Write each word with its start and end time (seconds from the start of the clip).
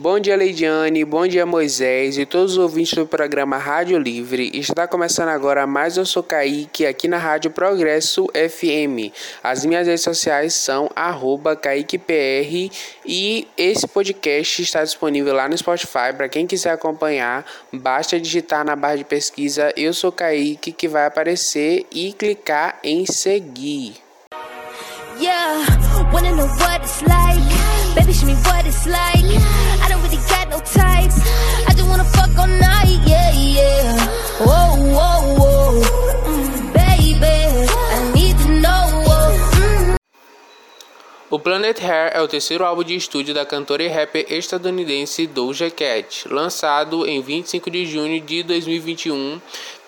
Bom 0.00 0.20
dia, 0.20 0.36
Leidiane, 0.36 1.04
bom 1.04 1.26
dia, 1.26 1.44
Moisés 1.44 2.18
e 2.18 2.24
todos 2.24 2.52
os 2.52 2.58
ouvintes 2.58 2.94
do 2.94 3.04
programa 3.04 3.58
Rádio 3.58 3.98
Livre. 3.98 4.48
Está 4.54 4.86
começando 4.86 5.30
agora 5.30 5.66
mais 5.66 5.96
Eu 5.96 6.06
Sou 6.06 6.22
Kaique 6.22 6.86
aqui 6.86 7.08
na 7.08 7.18
Rádio 7.18 7.50
Progresso 7.50 8.28
FM. 8.32 9.12
As 9.42 9.66
minhas 9.66 9.88
redes 9.88 10.04
sociais 10.04 10.54
são 10.54 10.88
KaiquePR 11.60 12.70
e 13.04 13.48
esse 13.56 13.88
podcast 13.88 14.62
está 14.62 14.84
disponível 14.84 15.34
lá 15.34 15.48
no 15.48 15.58
Spotify. 15.58 16.12
Para 16.16 16.28
quem 16.28 16.46
quiser 16.46 16.70
acompanhar, 16.70 17.44
basta 17.72 18.20
digitar 18.20 18.64
na 18.64 18.76
barra 18.76 18.98
de 18.98 19.04
pesquisa 19.04 19.72
Eu 19.76 19.92
Sou 19.92 20.12
Kaique 20.12 20.70
que 20.70 20.86
vai 20.86 21.06
aparecer 21.06 21.84
e 21.90 22.12
clicar 22.12 22.78
em 22.84 23.04
seguir. 23.04 23.94
Yeah, 25.18 25.66
O 41.30 41.38
Planet 41.38 41.78
Hair 41.82 42.12
é 42.14 42.22
o 42.22 42.26
terceiro 42.26 42.64
álbum 42.64 42.82
de 42.82 42.96
estúdio 42.96 43.34
da 43.34 43.44
cantora 43.44 43.82
e 43.82 43.86
rapper 43.86 44.24
estadunidense 44.32 45.26
Doja 45.26 45.70
Cat, 45.70 46.26
lançado 46.26 47.06
em 47.06 47.20
25 47.20 47.70
de 47.70 47.84
junho 47.84 48.18
de 48.18 48.42
2021 48.42 49.38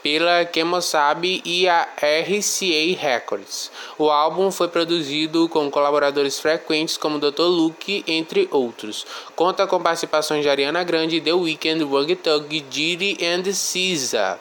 pela 0.03 0.45
Kemosabe 0.45 1.41
e 1.43 1.67
a 1.67 1.89
RCA 1.97 2.95
Records. 2.99 3.71
O 3.97 4.11
álbum 4.11 4.51
foi 4.51 4.69
produzido 4.69 5.49
com 5.49 5.71
colaboradores 5.71 6.39
frequentes 6.39 6.99
como 6.99 7.19
Dr. 7.19 7.45
Luke, 7.45 8.05
entre 8.07 8.47
outros. 8.51 9.07
Conta 9.35 9.67
com 9.67 9.81
participações 9.81 10.43
de 10.43 10.51
Ariana 10.51 10.85
Grande, 10.85 11.23
The 11.23 11.33
Weeknd, 11.33 11.85
Young 11.85 12.17
Thug, 12.17 12.61
Diddy 12.61 13.17
e 13.19 13.51
SZA. 13.51 14.39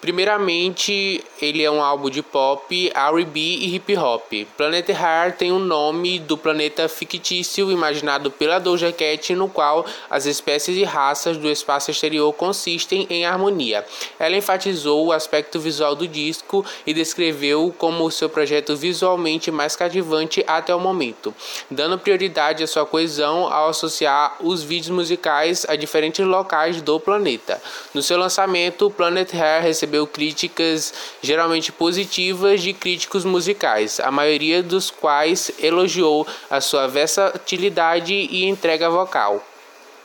Primeiramente, 0.00 1.22
ele 1.42 1.62
é 1.62 1.70
um 1.70 1.82
álbum 1.82 2.08
de 2.08 2.22
pop, 2.22 2.90
R&B 2.94 3.38
e 3.38 3.74
hip 3.74 3.94
hop. 3.98 4.32
Planet 4.56 4.88
Heart 4.88 5.36
tem 5.36 5.52
o 5.52 5.56
um 5.56 5.58
nome 5.58 6.18
do 6.18 6.38
planeta 6.38 6.88
fictício 6.88 7.70
imaginado 7.70 8.30
pela 8.30 8.58
Doja 8.58 8.90
Cat, 8.92 9.34
no 9.34 9.46
qual 9.46 9.84
as 10.08 10.24
espécies 10.24 10.78
e 10.78 10.84
raças 10.84 11.36
do 11.36 11.50
espaço 11.50 11.90
exterior 11.90 12.32
consistem 12.32 13.06
em 13.10 13.26
harmonia. 13.26 13.84
Ela 14.18 14.36
enfatizou 14.36 15.06
o 15.06 15.12
aspecto 15.12 15.60
visual 15.60 15.94
do 15.94 16.08
disco 16.08 16.64
e 16.86 16.94
descreveu 16.94 17.74
como 17.76 18.10
seu 18.10 18.30
projeto 18.30 18.74
visualmente 18.74 19.50
mais 19.50 19.76
cativante 19.76 20.42
até 20.46 20.74
o 20.74 20.80
momento, 20.80 21.34
dando 21.70 21.98
prioridade 21.98 22.64
à 22.64 22.66
sua 22.66 22.86
coesão 22.86 23.52
ao 23.52 23.68
associar 23.68 24.36
os 24.40 24.62
vídeos 24.62 24.90
musicais 24.90 25.66
a 25.68 25.76
diferentes 25.76 26.24
locais 26.24 26.80
do 26.80 26.98
planeta. 26.98 27.60
No 27.92 28.02
seu 28.02 28.16
lançamento, 28.16 28.90
Planet 28.90 29.34
Hair 29.34 29.62
recebeu 29.62 29.89
recebeu 29.90 30.06
críticas 30.06 30.94
geralmente 31.20 31.72
positivas 31.72 32.62
de 32.62 32.72
críticos 32.72 33.24
musicais, 33.24 33.98
a 33.98 34.10
maioria 34.10 34.62
dos 34.62 34.90
quais 34.90 35.50
elogiou 35.58 36.26
a 36.48 36.60
sua 36.60 36.86
versatilidade 36.86 38.14
e 38.14 38.44
entrega 38.44 38.88
vocal 38.88 39.44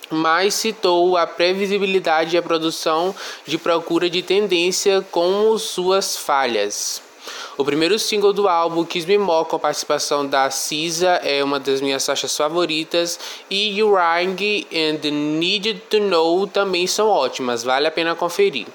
mas 0.08 0.54
citou 0.54 1.18
a 1.18 1.26
previsibilidade 1.26 2.36
e 2.36 2.38
a 2.38 2.42
produção 2.42 3.14
de 3.44 3.58
procura 3.58 4.08
de 4.08 4.22
tendência 4.22 5.04
como 5.10 5.58
suas 5.58 6.16
falhas. 6.16 7.02
O 7.58 7.66
primeiro 7.66 7.98
single 7.98 8.32
do 8.32 8.48
álbum, 8.48 8.86
Kiss 8.86 9.08
Me 9.08 9.18
More, 9.18 9.48
com 9.48 9.56
a 9.56 9.60
participação 9.60 10.24
da 10.24 10.52
Cisa, 10.52 11.20
é 11.24 11.44
uma 11.44 11.60
das 11.60 11.82
minhas 11.82 12.06
faixas 12.06 12.38
favoritas, 12.38 13.20
e 13.50 13.80
You 13.80 13.96
Ring 13.96 14.68
and 14.72 15.10
Need 15.40 15.74
to 15.90 16.00
Know 16.02 16.46
também 16.46 16.86
são 16.86 17.08
ótimas, 17.08 17.64
vale 17.64 17.88
a 17.88 17.92
pena 17.92 18.14
conferir. 18.14 18.68